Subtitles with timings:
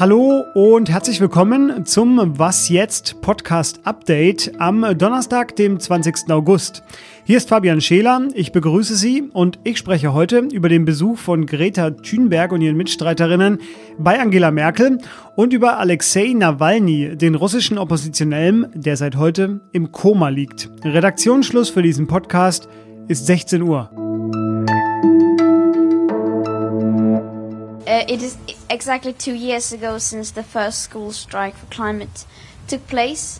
[0.00, 6.30] Hallo und herzlich willkommen zum Was jetzt Podcast Update am Donnerstag, dem 20.
[6.30, 6.82] August.
[7.26, 11.44] Hier ist Fabian Scheler, ich begrüße Sie und ich spreche heute über den Besuch von
[11.44, 13.58] Greta Thunberg und ihren Mitstreiterinnen
[13.98, 14.96] bei Angela Merkel
[15.36, 20.70] und über Alexei Nawalny, den russischen Oppositionellen, der seit heute im Koma liegt.
[20.82, 22.70] Redaktionsschluss für diesen Podcast
[23.06, 24.09] ist 16 Uhr.
[28.00, 28.36] Uh, it is
[28.70, 32.24] exactly two years ago since the first school strike for climate.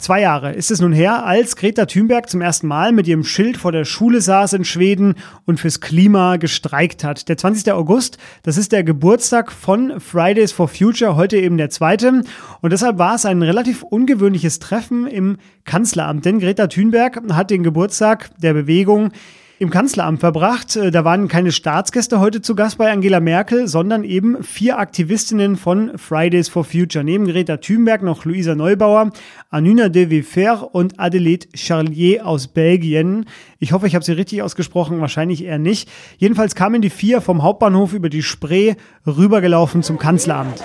[0.00, 3.58] Zwei Jahre ist es nun her, als Greta Thunberg zum ersten Mal mit ihrem Schild
[3.58, 7.28] vor der Schule saß in Schweden und fürs Klima gestreikt hat.
[7.28, 7.70] Der 20.
[7.74, 12.22] August, das ist der Geburtstag von Fridays for Future, heute eben der zweite.
[12.62, 15.36] Und deshalb war es ein relativ ungewöhnliches Treffen im
[15.66, 19.12] Kanzleramt, denn Greta Thunberg hat den Geburtstag der Bewegung
[19.58, 20.76] im Kanzleramt verbracht.
[20.76, 25.56] Äh, da waren keine Staatsgäste heute zu Gast bei Angela Merkel, sondern eben vier Aktivistinnen
[25.56, 27.04] von Fridays for Future.
[27.04, 29.10] Neben Greta Thunberg noch Luisa Neubauer,
[29.50, 33.26] Anuna de Wefer und Adelaide Charlier aus Belgien.
[33.58, 35.88] Ich hoffe, ich habe sie richtig ausgesprochen, wahrscheinlich eher nicht.
[36.18, 38.74] Jedenfalls kamen die vier vom Hauptbahnhof über die Spree
[39.06, 40.62] rübergelaufen zum Kanzleramt.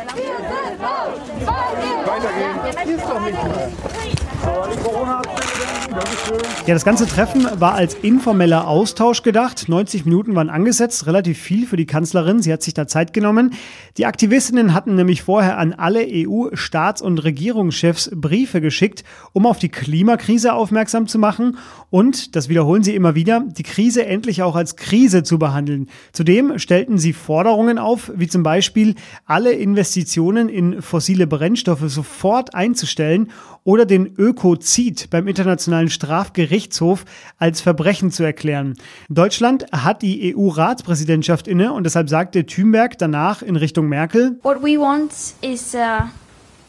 [6.66, 9.67] Ja, das ganze Treffen war als informeller Austausch gedacht.
[9.67, 12.42] 90 Minuten waren angesetzt, relativ viel für die Kanzlerin.
[12.42, 13.53] Sie hat sich da Zeit genommen.
[13.97, 19.70] Die Aktivistinnen hatten nämlich vorher an alle EU-Staats- und Regierungschefs Briefe geschickt, um auf die
[19.70, 21.58] Klimakrise aufmerksam zu machen
[21.89, 25.89] und, das wiederholen sie immer wieder, die Krise endlich auch als Krise zu behandeln.
[26.11, 33.31] Zudem stellten sie Forderungen auf, wie zum Beispiel alle Investitionen in fossile Brennstoffe sofort einzustellen
[33.64, 37.05] oder den Ökozid beim Internationalen Strafgerichtshof
[37.37, 38.75] als Verbrechen zu erklären.
[39.09, 44.77] Deutschland hat die EU-Ratspräsidentschaft inne und deshalb sagte Thünberg danach in Richtung Merkel: What we
[44.77, 46.07] want is, uh,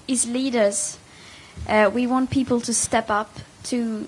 [0.07, 0.99] is leaders.
[1.67, 3.29] Uh, we want people to step up
[3.69, 4.07] to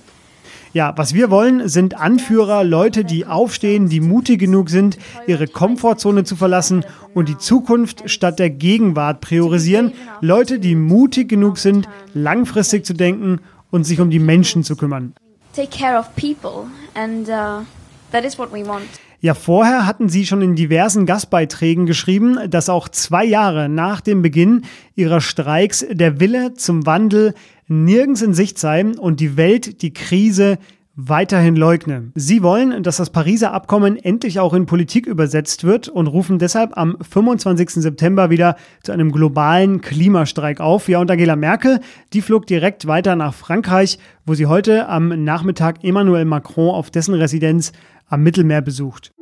[0.73, 6.25] ja, was wir wollen, sind Anführer, Leute, die aufstehen, die mutig genug sind, ihre Komfortzone
[6.25, 6.85] zu verlassen
[7.15, 9.93] und die Zukunft statt der Gegenwart priorisieren.
[10.21, 13.41] Leute, die mutig genug sind, langfristig zu denken
[13.71, 15.15] und sich um die Menschen zu kümmern.
[15.55, 17.65] Take care of people and uh,
[18.13, 18.87] that is what we want.
[19.21, 24.23] Ja, vorher hatten sie schon in diversen Gastbeiträgen geschrieben, dass auch zwei Jahre nach dem
[24.23, 27.35] Beginn ihrer Streiks der Wille zum Wandel
[27.67, 30.59] nirgends in Sicht sei und die Welt die Krise
[30.97, 32.11] weiterhin leugne.
[32.15, 36.77] Sie wollen, dass das Pariser Abkommen endlich auch in Politik übersetzt wird und rufen deshalb
[36.77, 37.71] am 25.
[37.71, 40.89] September wieder zu einem globalen Klimastreik auf.
[40.89, 41.81] Ja, und Angela Merkel,
[42.15, 47.15] die flog direkt weiter nach Frankreich, wo sie heute am Nachmittag Emmanuel Macron auf dessen
[47.15, 47.73] Residenz
[48.09, 49.13] am Mittelmeer besucht.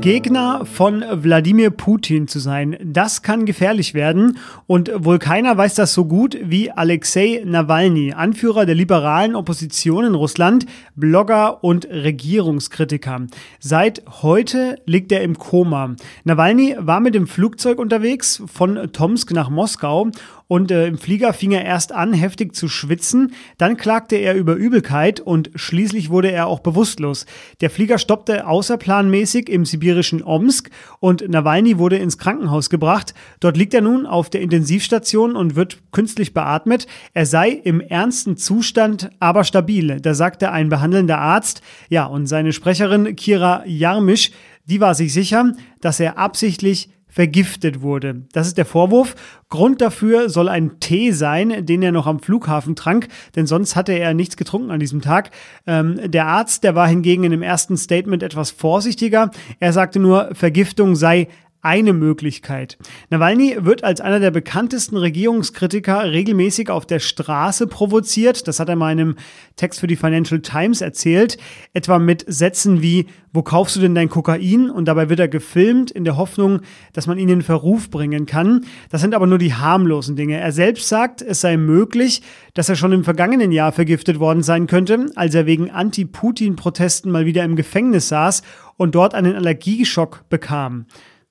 [0.00, 5.92] Gegner von Wladimir Putin zu sein, das kann gefährlich werden und wohl keiner weiß das
[5.92, 13.26] so gut wie Alexei Nawalny, Anführer der liberalen Opposition in Russland, Blogger und Regierungskritiker.
[13.58, 15.96] Seit heute liegt er im Koma.
[16.22, 20.10] Nawalny war mit dem Flugzeug unterwegs von Tomsk nach Moskau
[20.48, 24.54] und äh, im Flieger fing er erst an, heftig zu schwitzen, dann klagte er über
[24.54, 27.26] Übelkeit und schließlich wurde er auch bewusstlos.
[27.60, 30.70] Der Flieger stoppte außerplanmäßig im sibirischen Omsk
[31.00, 33.14] und Nawalny wurde ins Krankenhaus gebracht.
[33.40, 36.86] Dort liegt er nun auf der Intensivstation und wird künstlich beatmet.
[37.12, 40.00] Er sei im ernsten Zustand, aber stabil.
[40.00, 41.60] Da sagte ein behandelnder Arzt.
[41.90, 44.30] Ja, und seine Sprecherin Kira Jarmisch,
[44.64, 48.22] die war sich sicher, dass er absichtlich vergiftet wurde.
[48.30, 49.16] Das ist der Vorwurf.
[49.48, 53.90] Grund dafür soll ein Tee sein, den er noch am Flughafen trank, denn sonst hatte
[53.92, 55.32] er nichts getrunken an diesem Tag.
[55.66, 59.32] Ähm, der Arzt, der war hingegen in dem ersten Statement etwas vorsichtiger.
[59.58, 61.26] Er sagte nur, Vergiftung sei
[61.60, 62.78] eine Möglichkeit.
[63.10, 68.46] Nawalny wird als einer der bekanntesten Regierungskritiker regelmäßig auf der Straße provoziert.
[68.46, 69.16] Das hat er in einem
[69.56, 71.36] Text für die Financial Times erzählt.
[71.72, 74.70] Etwa mit Sätzen wie, wo kaufst du denn dein Kokain?
[74.70, 76.60] Und dabei wird er gefilmt in der Hoffnung,
[76.92, 78.64] dass man ihn in Verruf bringen kann.
[78.90, 80.38] Das sind aber nur die harmlosen Dinge.
[80.38, 82.22] Er selbst sagt, es sei möglich,
[82.54, 87.26] dass er schon im vergangenen Jahr vergiftet worden sein könnte, als er wegen Anti-Putin-Protesten mal
[87.26, 88.42] wieder im Gefängnis saß
[88.76, 90.86] und dort einen Allergieschock bekam.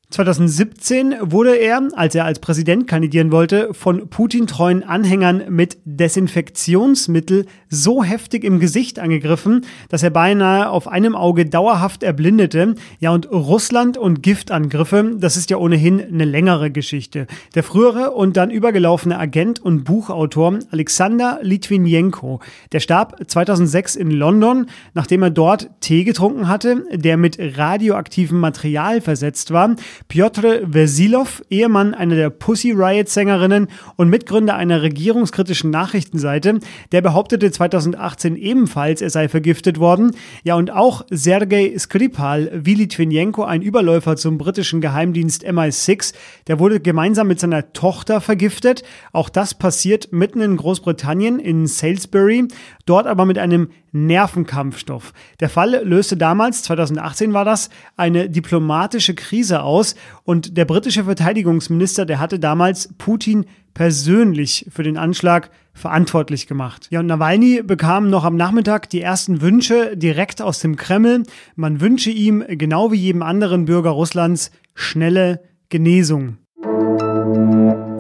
[0.10, 8.06] 2017 wurde er, als er als Präsident kandidieren wollte, von Putin-treuen Anhängern mit Desinfektionsmittel so
[8.06, 12.76] heftig im Gesicht angegriffen, dass er beinahe auf einem Auge dauerhaft erblindete.
[13.02, 17.28] Ja, und Russland und Giftangriffe, das ist ja ohnehin eine längere Geschichte.
[17.54, 22.40] Der frühere und dann übergelaufene Agent und Buchautor Alexander Litvinenko,
[22.72, 29.02] der starb 2006 in London, nachdem er dort Tee getrunken hatte, der mit radioaktivem Material
[29.02, 29.76] versetzt war.
[30.08, 36.60] Piotr Vesilov, Ehemann einer der Pussy Riot-Sängerinnen und Mitgründer einer regierungskritischen Nachrichtenseite,
[36.92, 40.12] der behauptete 2018 ebenfalls, er sei vergiftet worden.
[40.44, 46.14] Ja, und auch Sergei Skripal, wie Litvinenko, ein Überläufer zum britischen Geheimdienst MI6,
[46.48, 48.84] der wurde gemeinsam mit seiner Tochter vergiftet.
[49.12, 52.48] Auch das passiert mitten in Großbritannien, in Salisbury,
[52.86, 55.14] dort aber mit einem Nervenkampfstoff.
[55.40, 62.06] Der Fall löste damals, 2018 war das, eine diplomatische Krise aus und der britische Verteidigungsminister,
[62.06, 66.88] der hatte damals Putin persönlich für den Anschlag verantwortlich gemacht.
[66.90, 71.24] Ja, und Nawalny bekam noch am Nachmittag die ersten Wünsche direkt aus dem Kreml.
[71.56, 76.38] Man wünsche ihm, genau wie jedem anderen Bürger Russlands, schnelle Genesung.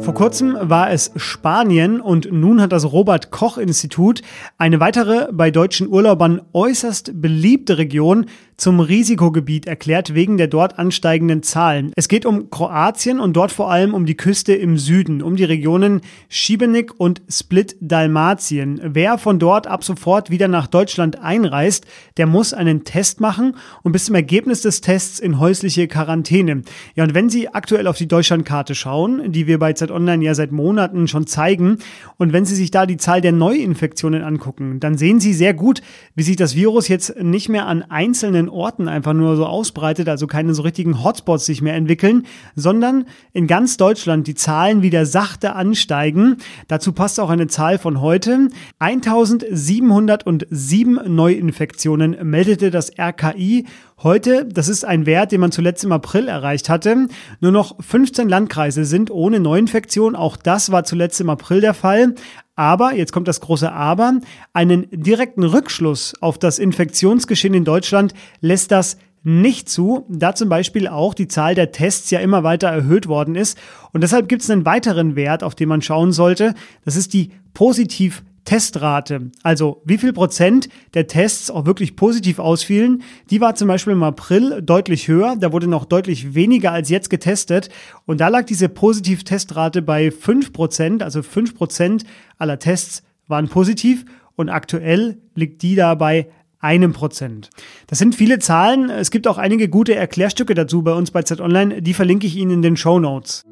[0.07, 4.21] Vor kurzem war es Spanien und nun hat das Robert Koch Institut
[4.57, 8.27] eine weitere bei deutschen Urlaubern äußerst beliebte Region
[8.57, 11.91] zum Risikogebiet erklärt wegen der dort ansteigenden Zahlen.
[11.95, 15.43] Es geht um Kroatien und dort vor allem um die Küste im Süden, um die
[15.43, 18.81] Regionen Šibenik und Split-Dalmatien.
[18.83, 21.85] Wer von dort ab sofort wieder nach Deutschland einreist,
[22.17, 26.63] der muss einen Test machen und bis zum Ergebnis des Tests in häusliche Quarantäne.
[26.95, 30.33] Ja, und wenn Sie aktuell auf die Deutschlandkarte schauen, die wir bei Z Online ja
[30.33, 31.77] seit Monaten schon zeigen,
[32.17, 35.83] und wenn Sie sich da die Zahl der Neuinfektionen angucken, dann sehen Sie sehr gut,
[36.15, 40.09] wie sich das Virus jetzt nicht mehr an einzelnen einzelnen Orten einfach nur so ausbreitet,
[40.09, 45.05] also keine so richtigen Hotspots sich mehr entwickeln, sondern in ganz Deutschland die Zahlen wieder
[45.05, 46.37] sachte ansteigen.
[46.67, 48.49] Dazu passt auch eine Zahl von heute.
[48.79, 53.65] 1707 Neuinfektionen meldete das RKI
[54.03, 57.07] Heute, das ist ein Wert, den man zuletzt im April erreicht hatte.
[57.39, 60.15] Nur noch 15 Landkreise sind ohne Neuinfektion.
[60.15, 62.13] Auch das war zuletzt im April der Fall.
[62.55, 64.19] Aber, jetzt kommt das große Aber,
[64.53, 70.87] einen direkten Rückschluss auf das Infektionsgeschehen in Deutschland lässt das nicht zu, da zum Beispiel
[70.87, 73.57] auch die Zahl der Tests ja immer weiter erhöht worden ist.
[73.93, 76.53] Und deshalb gibt es einen weiteren Wert, auf den man schauen sollte.
[76.85, 83.03] Das ist die positiv Testrate, also wie viel Prozent der Tests auch wirklich positiv ausfielen,
[83.29, 85.35] die war zum Beispiel im April deutlich höher.
[85.37, 87.67] Da wurde noch deutlich weniger als jetzt getestet.
[88.05, 92.05] Und da lag diese Positiv-Testrate bei 5 Prozent, also 5 Prozent
[92.37, 94.05] aller Tests waren positiv.
[94.37, 96.29] Und aktuell liegt die da bei
[96.59, 97.49] einem Prozent.
[97.87, 98.89] Das sind viele Zahlen.
[98.89, 101.81] Es gibt auch einige gute Erklärstücke dazu bei uns bei Z Online.
[101.81, 103.43] Die verlinke ich Ihnen in den Show Notes.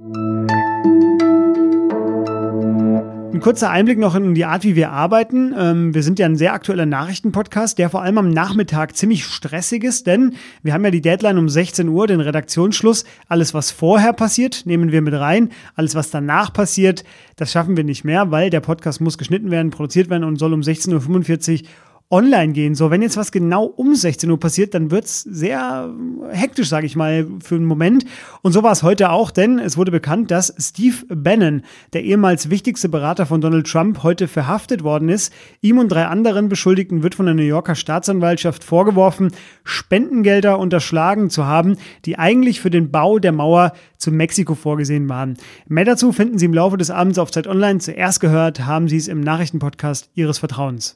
[3.36, 5.54] Ein kurzer Einblick noch in die Art, wie wir arbeiten.
[5.60, 9.84] Ähm, wir sind ja ein sehr aktueller Nachrichtenpodcast, der vor allem am Nachmittag ziemlich stressig
[9.84, 13.04] ist, denn wir haben ja die Deadline um 16 Uhr, den Redaktionsschluss.
[13.28, 15.50] Alles, was vorher passiert, nehmen wir mit rein.
[15.76, 17.04] Alles, was danach passiert,
[17.36, 20.54] das schaffen wir nicht mehr, weil der Podcast muss geschnitten werden, produziert werden und soll
[20.54, 21.70] um 16.45 Uhr
[22.10, 22.76] online gehen.
[22.76, 25.92] So, wenn jetzt was genau um 16 Uhr passiert, dann wird es sehr
[26.30, 28.06] hektisch, sage ich mal, für einen Moment.
[28.42, 31.64] Und so war es heute auch, denn es wurde bekannt, dass Steve Bannon,
[31.94, 35.34] der ehemals wichtigste Berater von Donald Trump, heute verhaftet worden ist.
[35.62, 39.32] Ihm und drei anderen Beschuldigten wird von der New Yorker Staatsanwaltschaft vorgeworfen,
[39.64, 41.76] Spendengelder unterschlagen zu haben,
[42.06, 45.38] die eigentlich für den Bau der Mauer zu Mexiko vorgesehen waren.
[45.68, 47.80] Mehr dazu finden Sie im Laufe des Abends auf Zeit Online.
[47.80, 50.96] Zuerst gehört haben Sie es im Nachrichtenpodcast Ihres Vertrauens.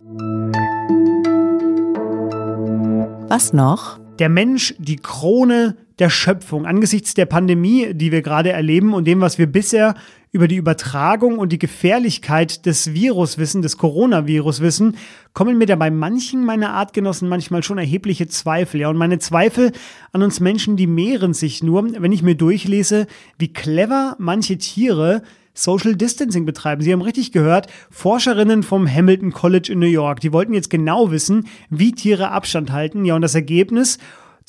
[3.30, 4.00] Was noch?
[4.18, 6.66] Der Mensch, die Krone der Schöpfung.
[6.66, 9.94] Angesichts der Pandemie, die wir gerade erleben und dem, was wir bisher
[10.32, 14.98] über die Übertragung und die Gefährlichkeit des Virus wissen, des Coronavirus wissen,
[15.34, 18.82] kommen mir dabei manchen meiner Artgenossen manchmal schon erhebliche Zweifel.
[18.82, 19.74] Ja, und meine Zweifel
[20.12, 23.06] an uns Menschen, die mehren sich nur, wenn ich mir durchlese,
[23.38, 25.22] wie clever manche Tiere
[25.60, 26.82] Social Distancing betreiben.
[26.82, 31.12] Sie haben richtig gehört, Forscherinnen vom Hamilton College in New York, die wollten jetzt genau
[31.12, 33.06] wissen, wie Tiere Abstand halten.
[33.06, 33.98] Ja, und das Ergebnis,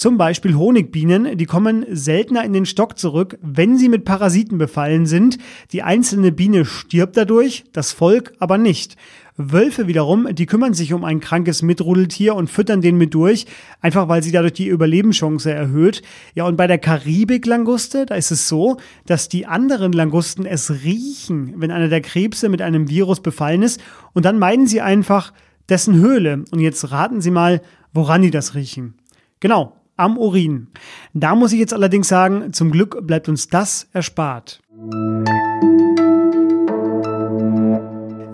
[0.00, 5.04] zum Beispiel Honigbienen, die kommen seltener in den Stock zurück, wenn sie mit Parasiten befallen
[5.04, 5.36] sind.
[5.72, 8.96] Die einzelne Biene stirbt dadurch, das Volk aber nicht.
[9.36, 13.44] Wölfe wiederum, die kümmern sich um ein krankes Mitrudeltier und füttern den mit durch,
[13.82, 16.00] einfach weil sie dadurch die Überlebenschance erhöht.
[16.34, 21.52] Ja, und bei der Karibik-Languste, da ist es so, dass die anderen Langusten es riechen,
[21.58, 23.82] wenn einer der Krebse mit einem Virus befallen ist
[24.14, 25.34] und dann meiden sie einfach
[25.68, 26.46] dessen Höhle.
[26.52, 27.60] Und jetzt raten Sie mal,
[27.92, 28.94] woran die das riechen.
[29.40, 30.68] Genau, am Urin.
[31.14, 34.60] Da muss ich jetzt allerdings sagen, zum Glück bleibt uns das erspart.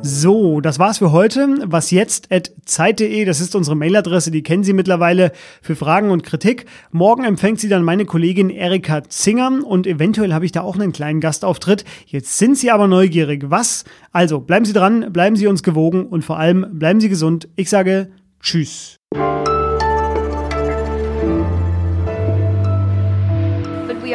[0.08, 1.58] So, das war's für heute.
[1.64, 6.22] Was jetzt at zeit.de, das ist unsere Mailadresse, die kennen Sie mittlerweile für Fragen und
[6.22, 6.66] Kritik.
[6.92, 10.92] Morgen empfängt sie dann meine Kollegin Erika Zinger und eventuell habe ich da auch einen
[10.92, 11.84] kleinen Gastauftritt.
[12.06, 13.46] Jetzt sind Sie aber neugierig.
[13.48, 13.84] Was?
[14.12, 17.48] Also, bleiben Sie dran, bleiben Sie uns gewogen und vor allem bleiben Sie gesund.
[17.56, 18.98] Ich sage Tschüss.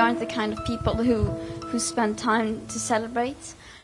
[0.01, 1.25] Aren't the kind of people who,
[1.67, 3.53] who spend time to celebrate.